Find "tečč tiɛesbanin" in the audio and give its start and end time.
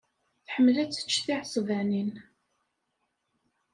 0.91-2.11